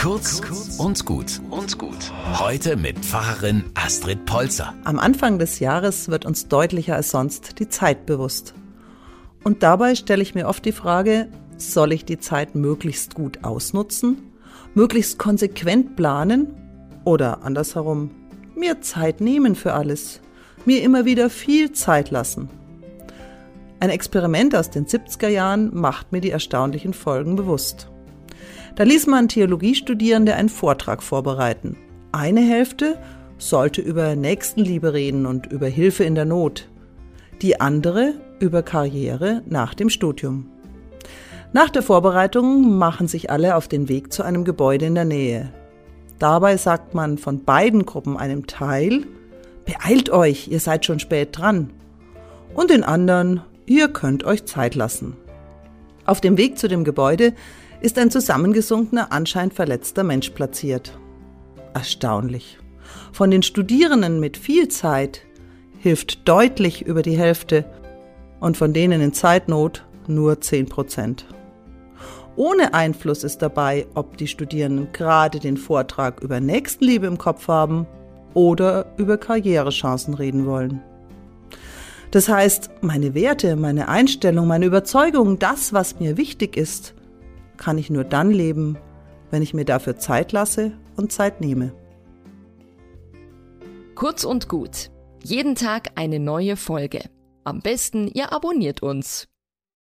[0.00, 0.40] Kurz
[0.78, 2.10] und gut und gut.
[2.38, 4.72] Heute mit Pfarrerin Astrid Polzer.
[4.84, 8.54] Am Anfang des Jahres wird uns deutlicher als sonst die Zeit bewusst.
[9.44, 11.28] Und dabei stelle ich mir oft die Frage,
[11.58, 14.32] soll ich die Zeit möglichst gut ausnutzen,
[14.72, 16.46] möglichst konsequent planen
[17.04, 18.10] oder andersherum,
[18.56, 20.22] mir Zeit nehmen für alles,
[20.64, 22.48] mir immer wieder viel Zeit lassen.
[23.80, 27.90] Ein Experiment aus den 70er Jahren macht mir die erstaunlichen Folgen bewusst.
[28.76, 31.76] Da ließ man Theologiestudierende einen Vortrag vorbereiten.
[32.12, 32.98] Eine Hälfte
[33.38, 36.68] sollte über Nächstenliebe reden und über Hilfe in der Not.
[37.42, 40.46] Die andere über Karriere nach dem Studium.
[41.52, 45.52] Nach der Vorbereitung machen sich alle auf den Weg zu einem Gebäude in der Nähe.
[46.18, 49.04] Dabei sagt man von beiden Gruppen einem Teil,
[49.64, 51.70] beeilt euch, ihr seid schon spät dran.
[52.54, 55.16] Und den anderen, ihr könnt euch Zeit lassen.
[56.04, 57.32] Auf dem Weg zu dem Gebäude
[57.80, 60.98] ist ein zusammengesunkener, anscheinend verletzter Mensch platziert.
[61.74, 62.58] Erstaunlich.
[63.12, 65.22] Von den Studierenden mit viel Zeit
[65.78, 67.64] hilft deutlich über die Hälfte
[68.40, 71.26] und von denen in Zeitnot nur 10 Prozent.
[72.36, 77.86] Ohne Einfluss ist dabei, ob die Studierenden gerade den Vortrag über Nächstenliebe im Kopf haben
[78.34, 80.80] oder über Karrierechancen reden wollen.
[82.10, 86.94] Das heißt, meine Werte, meine Einstellung, meine Überzeugung, das, was mir wichtig ist,
[87.60, 88.76] kann ich nur dann leben,
[89.30, 91.72] wenn ich mir dafür Zeit lasse und Zeit nehme.
[93.94, 94.90] Kurz und gut.
[95.22, 97.02] Jeden Tag eine neue Folge.
[97.44, 99.29] Am besten, ihr abonniert uns.